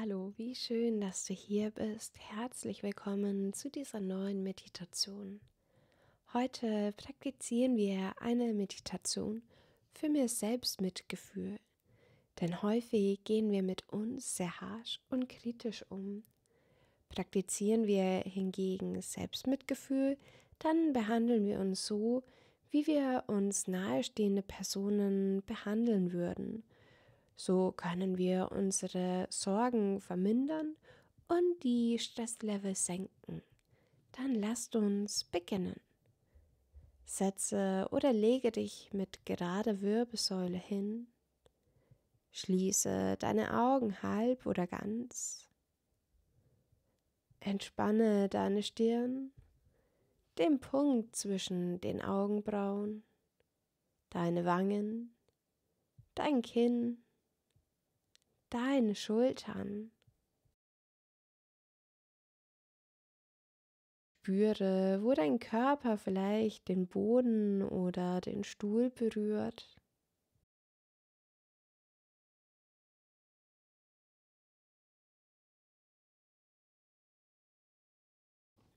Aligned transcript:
Hallo, 0.00 0.32
wie 0.38 0.54
schön, 0.54 1.02
dass 1.02 1.26
du 1.26 1.34
hier 1.34 1.72
bist. 1.72 2.14
Herzlich 2.18 2.82
willkommen 2.82 3.52
zu 3.52 3.68
dieser 3.68 4.00
neuen 4.00 4.42
Meditation. 4.42 5.40
Heute 6.32 6.94
praktizieren 6.96 7.76
wir 7.76 8.14
eine 8.18 8.54
Meditation 8.54 9.42
für 9.92 10.08
mehr 10.08 10.28
Selbstmitgefühl. 10.28 11.60
Denn 12.40 12.62
häufig 12.62 13.24
gehen 13.24 13.50
wir 13.50 13.62
mit 13.62 13.86
uns 13.90 14.36
sehr 14.36 14.62
harsch 14.62 15.00
und 15.10 15.28
kritisch 15.28 15.84
um. 15.90 16.22
Praktizieren 17.10 17.86
wir 17.86 18.22
hingegen 18.24 19.02
Selbstmitgefühl, 19.02 20.16
dann 20.60 20.94
behandeln 20.94 21.44
wir 21.44 21.60
uns 21.60 21.86
so, 21.86 22.22
wie 22.70 22.86
wir 22.86 23.24
uns 23.26 23.68
nahestehende 23.68 24.42
Personen 24.42 25.42
behandeln 25.44 26.12
würden 26.12 26.62
so 27.40 27.72
können 27.72 28.18
wir 28.18 28.52
unsere 28.52 29.26
Sorgen 29.30 30.02
vermindern 30.02 30.76
und 31.26 31.62
die 31.62 31.98
Stresslevel 31.98 32.74
senken. 32.74 33.40
Dann 34.12 34.34
lasst 34.34 34.76
uns 34.76 35.24
beginnen. 35.24 35.80
Setze 37.06 37.88
oder 37.92 38.12
lege 38.12 38.52
dich 38.52 38.90
mit 38.92 39.24
gerader 39.24 39.80
Wirbelsäule 39.80 40.58
hin. 40.58 41.06
Schließe 42.30 43.16
deine 43.18 43.58
Augen 43.58 44.02
halb 44.02 44.44
oder 44.44 44.66
ganz. 44.66 45.48
Entspanne 47.40 48.28
deine 48.28 48.62
Stirn, 48.62 49.32
den 50.36 50.60
Punkt 50.60 51.16
zwischen 51.16 51.80
den 51.80 52.02
Augenbrauen, 52.02 53.02
deine 54.10 54.44
Wangen, 54.44 55.14
dein 56.14 56.42
Kinn 56.42 57.02
deine 58.50 58.94
Schultern. 58.94 59.90
Spüre, 64.22 65.00
wo 65.02 65.14
dein 65.14 65.38
Körper 65.38 65.96
vielleicht 65.96 66.68
den 66.68 66.86
Boden 66.86 67.62
oder 67.62 68.20
den 68.20 68.44
Stuhl 68.44 68.90
berührt. 68.90 69.76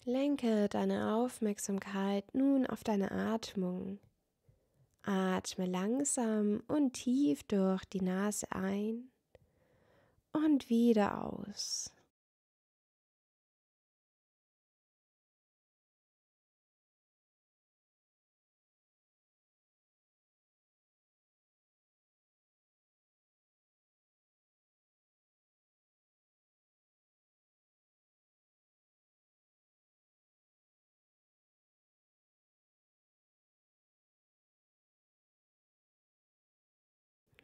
Lenke 0.06 0.68
deine 0.70 1.16
Aufmerksamkeit 1.16 2.34
nun 2.34 2.66
auf 2.66 2.84
deine 2.84 3.12
Atmung. 3.12 4.00
Atme 5.04 5.66
langsam 5.66 6.62
und 6.68 6.94
tief 6.94 7.44
durch 7.44 7.86
die 7.86 8.02
Nase 8.02 8.52
ein 8.52 9.13
und 10.34 10.70
wieder 10.70 11.24
aus. 11.24 11.92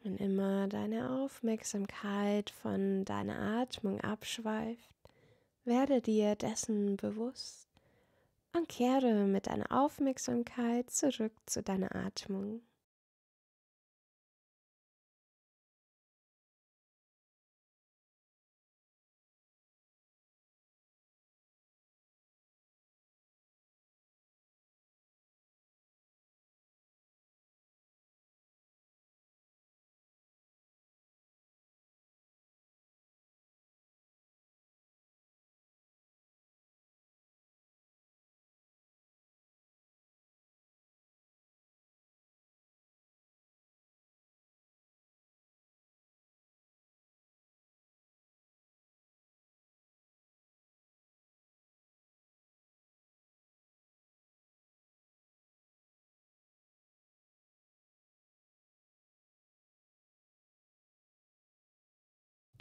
Wenn 0.02 0.16
immer 0.16 0.66
deine 0.66 1.10
Aufmerksamkeit 1.10 2.48
von 2.48 3.04
deiner 3.04 3.60
Atmung 3.60 4.00
abschweift, 4.00 4.94
werde 5.64 6.00
dir 6.00 6.36
dessen 6.36 6.96
bewusst 6.96 7.68
und 8.56 8.68
kehre 8.68 9.26
mit 9.26 9.46
deiner 9.46 9.70
Aufmerksamkeit 9.70 10.90
zurück 10.90 11.34
zu 11.44 11.62
deiner 11.62 11.94
Atmung. 11.94 12.62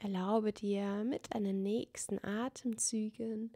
Erlaube 0.02 0.54
dir 0.54 1.04
mit 1.04 1.34
deinen 1.34 1.62
nächsten 1.62 2.24
Atemzügen 2.24 3.52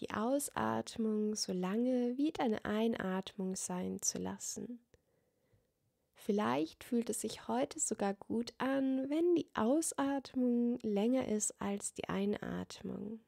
die 0.00 0.10
Ausatmung 0.10 1.36
so 1.36 1.52
lange 1.52 2.18
wie 2.18 2.32
deine 2.32 2.64
Einatmung 2.64 3.54
sein 3.54 4.02
zu 4.02 4.18
lassen. 4.18 4.80
Vielleicht 6.12 6.82
fühlt 6.82 7.08
es 7.08 7.20
sich 7.20 7.46
heute 7.46 7.78
sogar 7.78 8.14
gut 8.14 8.52
an, 8.58 9.08
wenn 9.08 9.36
die 9.36 9.48
Ausatmung 9.54 10.80
länger 10.82 11.28
ist 11.28 11.60
als 11.60 11.94
die 11.94 12.08
Einatmung. 12.08 13.20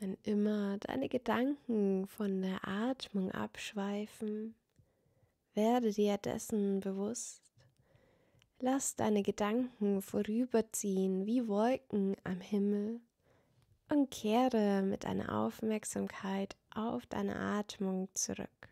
Wenn 0.00 0.16
immer 0.22 0.78
deine 0.78 1.08
Gedanken 1.08 2.06
von 2.06 2.40
der 2.40 2.66
Atmung 2.68 3.32
abschweifen, 3.32 4.54
werde 5.54 5.92
dir 5.92 6.18
dessen 6.18 6.78
bewusst. 6.78 7.42
Lass 8.60 8.94
deine 8.94 9.24
Gedanken 9.24 10.00
vorüberziehen 10.00 11.26
wie 11.26 11.48
Wolken 11.48 12.14
am 12.22 12.40
Himmel 12.40 13.00
und 13.88 14.12
kehre 14.12 14.82
mit 14.82 15.02
deiner 15.02 15.32
Aufmerksamkeit 15.36 16.56
auf 16.70 17.04
deine 17.06 17.34
Atmung 17.34 18.08
zurück. 18.14 18.67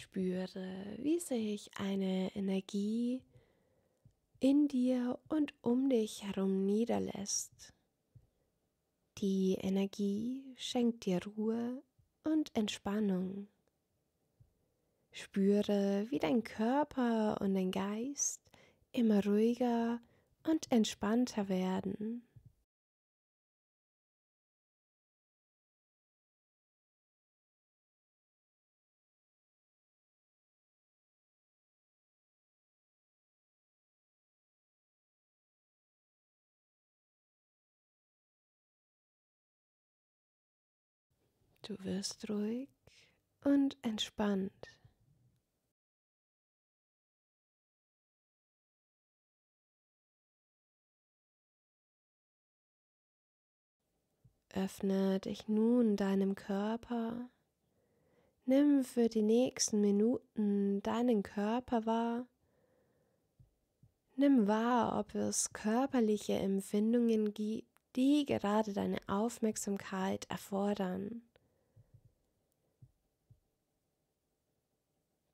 Spüre, 0.00 0.96
wie 0.96 1.20
sich 1.20 1.70
eine 1.76 2.34
Energie 2.34 3.22
in 4.40 4.66
dir 4.66 5.18
und 5.28 5.52
um 5.60 5.90
dich 5.90 6.24
herum 6.24 6.64
niederlässt. 6.64 7.74
Die 9.18 9.58
Energie 9.60 10.54
schenkt 10.56 11.04
dir 11.04 11.20
Ruhe 11.26 11.82
und 12.24 12.50
Entspannung. 12.56 13.48
Spüre, 15.12 16.06
wie 16.08 16.18
dein 16.18 16.44
Körper 16.44 17.38
und 17.42 17.54
dein 17.54 17.70
Geist 17.70 18.40
immer 18.92 19.22
ruhiger 19.22 20.00
und 20.48 20.72
entspannter 20.72 21.50
werden. 21.50 22.22
Du 41.70 41.84
wirst 41.84 42.28
ruhig 42.28 42.68
und 43.44 43.76
entspannt. 43.82 44.76
Öffne 54.52 55.20
dich 55.20 55.46
nun 55.46 55.94
deinem 55.94 56.34
Körper. 56.34 57.30
Nimm 58.46 58.82
für 58.82 59.08
die 59.08 59.22
nächsten 59.22 59.80
Minuten 59.80 60.82
deinen 60.82 61.22
Körper 61.22 61.86
wahr. 61.86 62.26
Nimm 64.16 64.48
wahr, 64.48 64.98
ob 64.98 65.14
es 65.14 65.52
körperliche 65.52 66.32
Empfindungen 66.32 67.32
gibt, 67.32 67.68
die 67.94 68.26
gerade 68.26 68.72
deine 68.72 68.98
Aufmerksamkeit 69.06 70.28
erfordern. 70.28 71.22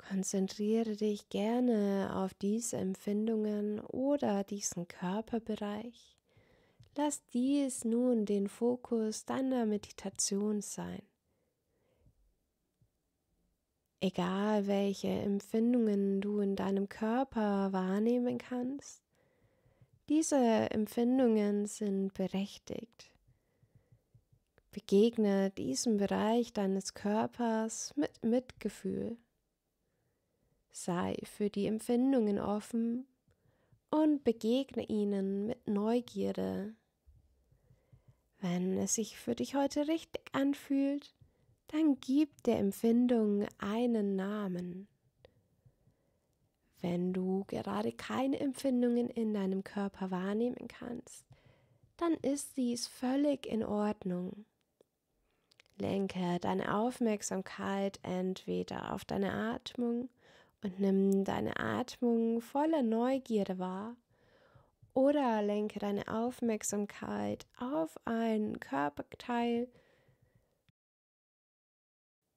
Konzentriere 0.09 0.95
dich 0.95 1.29
gerne 1.31 2.13
auf 2.15 2.33
diese 2.35 2.77
Empfindungen 2.77 3.81
oder 3.81 4.45
diesen 4.45 4.87
Körperbereich. 4.87 6.17
Lass 6.97 7.27
dies 7.33 7.85
nun 7.85 8.25
den 8.25 8.49
Fokus 8.49 9.25
deiner 9.25 9.67
Meditation 9.67 10.61
sein. 10.61 11.03
Egal 14.01 14.69
welche 14.69 15.09
Empfindungen 15.09 16.21
du 16.21 16.39
in 16.39 16.55
deinem 16.55 16.89
Körper 16.89 17.73
wahrnehmen 17.73 18.39
kannst, 18.39 19.03
diese 20.09 20.37
Empfindungen 20.71 21.67
sind 21.67 22.15
berechtigt. 22.15 23.11
Begegne 24.71 25.51
diesem 25.51 25.97
Bereich 25.97 26.53
deines 26.53 26.95
Körpers 26.95 27.93
mit 27.97 28.23
Mitgefühl. 28.23 29.17
Sei 30.79 31.17
für 31.25 31.49
die 31.49 31.65
Empfindungen 31.65 32.39
offen 32.39 33.07
und 33.91 34.25
begegne 34.25 34.85
ihnen 34.85 35.47
mit 35.47 35.67
Neugierde. 35.67 36.75
Wenn 38.41 38.77
es 38.77 38.95
sich 38.95 39.17
für 39.17 39.35
dich 39.35 39.55
heute 39.55 39.89
richtig 39.89 40.23
anfühlt, 40.33 41.15
dann 41.69 41.99
gib 41.99 42.43
der 42.43 42.59
Empfindung 42.59 43.47
einen 43.57 44.17
Namen. 44.17 44.87
Wenn 46.83 47.15
du 47.15 47.45
gerade 47.47 47.91
keine 47.93 48.39
Empfindungen 48.39 49.09
in 49.09 49.33
deinem 49.33 49.65
Körper 49.65 50.11
wahrnehmen 50.11 50.69
kannst, 50.69 51.25
dann 51.97 52.13
ist 52.13 52.59
dies 52.59 52.87
völlig 52.87 53.47
in 53.47 53.65
Ordnung. 53.65 54.45
Lenke 55.79 56.39
deine 56.39 56.77
Aufmerksamkeit 56.77 57.99
entweder 58.03 58.93
auf 58.93 59.07
deine 59.07 59.33
Atmung 59.33 60.11
und 60.63 60.81
nimm 60.81 61.25
deine 61.25 61.59
Atmung 61.59 62.41
voller 62.41 62.83
Neugierde 62.83 63.59
wahr 63.59 63.97
oder 64.95 65.43
lenke 65.43 65.79
deine 65.79 66.09
Aufmerksamkeit 66.09 67.47
auf 67.59 67.97
ein 68.07 68.59
Körperteil 68.61 69.69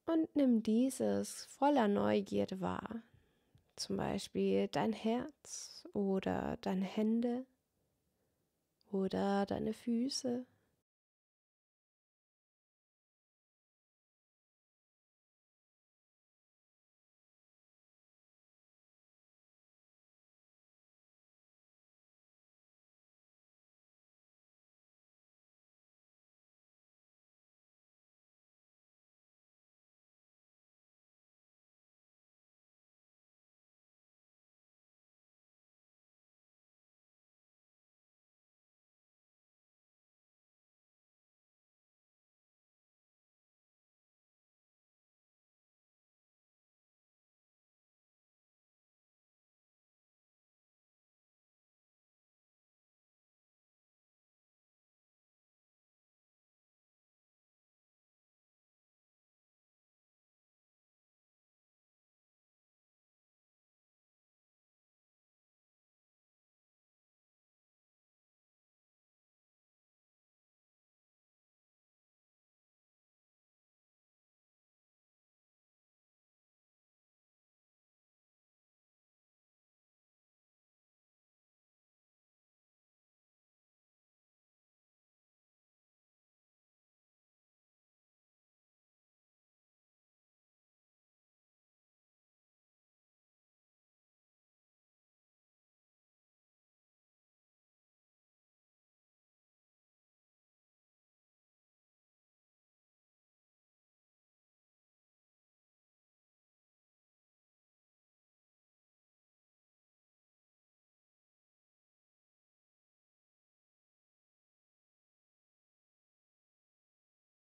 und 0.05 0.35
nimm 0.35 0.63
dieses 0.63 1.45
voller 1.45 1.87
Neugierde 1.87 2.59
wahr. 2.61 3.03
Zum 3.75 3.95
Beispiel 3.95 4.67
dein 4.67 4.91
Herz 4.91 5.87
oder 5.93 6.57
deine 6.61 6.85
Hände 6.85 7.45
oder 8.91 9.45
deine 9.45 9.73
Füße. 9.73 10.45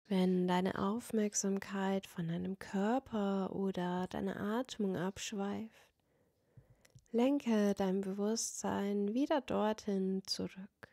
Wenn 0.10 0.48
deine 0.48 0.80
Aufmerksamkeit 0.80 2.08
von 2.08 2.30
deinem 2.30 2.58
Körper 2.58 3.56
oder 3.56 4.08
deiner 4.08 4.38
Atmung 4.38 4.98
abschweift, 4.98 5.86
lenke 7.12 7.76
dein 7.76 8.02
Bewusstsein 8.02 9.14
wieder 9.14 9.42
dorthin 9.42 10.24
zurück. 10.26 10.89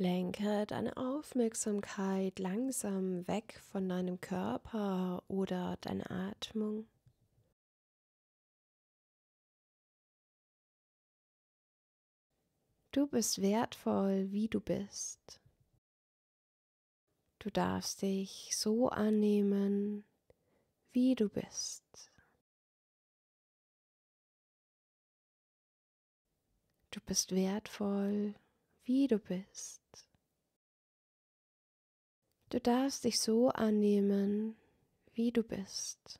Lenke 0.00 0.64
deine 0.64 0.96
Aufmerksamkeit 0.96 2.38
langsam 2.38 3.28
weg 3.28 3.60
von 3.70 3.86
deinem 3.86 4.18
Körper 4.18 5.22
oder 5.28 5.76
deiner 5.82 6.10
Atmung. 6.10 6.88
Du 12.92 13.08
bist 13.08 13.42
wertvoll, 13.42 14.32
wie 14.32 14.48
du 14.48 14.58
bist. 14.58 15.38
Du 17.38 17.50
darfst 17.50 18.00
dich 18.00 18.56
so 18.56 18.88
annehmen, 18.88 20.06
wie 20.92 21.14
du 21.14 21.28
bist. 21.28 22.10
Du 26.90 27.00
bist 27.02 27.32
wertvoll, 27.32 28.34
wie 28.84 29.06
du 29.06 29.18
bist. 29.18 29.79
Du 32.50 32.58
darfst 32.58 33.04
dich 33.04 33.20
so 33.20 33.48
annehmen, 33.50 34.56
wie 35.14 35.30
du 35.30 35.44
bist. 35.44 36.18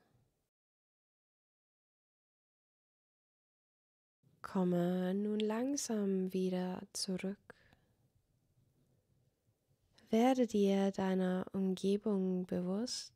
Komme 4.40 5.12
nun 5.12 5.40
langsam 5.40 6.32
wieder 6.32 6.82
zurück. 6.92 7.54
Werde 10.10 10.46
dir 10.46 10.92
deiner 10.92 11.46
Umgebung 11.52 12.46
bewusst. 12.46 13.12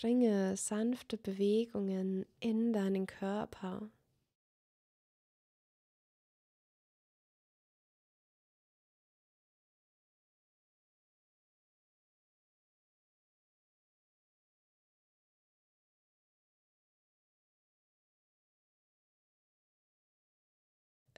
Bringe 0.00 0.56
sanfte 0.56 1.16
Bewegungen 1.16 2.24
in 2.38 2.72
deinen 2.72 3.08
Körper. 3.08 3.90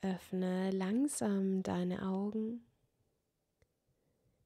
Öffne 0.01 0.71
langsam 0.71 1.63
deine 1.63 2.01
Augen. 2.01 2.65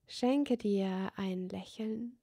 Schenke 0.09 0.57
dir 0.57 1.13
ein 1.15 1.49
Lächeln. 1.49 2.19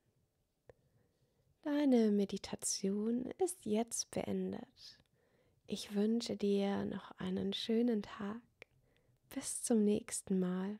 Deine 1.63 2.09
Meditation 2.09 3.31
ist 3.37 3.67
jetzt 3.67 4.09
beendet. 4.09 4.99
Ich 5.67 5.93
wünsche 5.93 6.35
dir 6.35 6.85
noch 6.85 7.11
einen 7.19 7.53
schönen 7.53 8.01
Tag. 8.01 8.41
Bis 9.29 9.61
zum 9.61 9.83
nächsten 9.83 10.39
Mal. 10.39 10.79